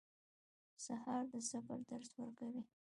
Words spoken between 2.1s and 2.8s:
ورکوي.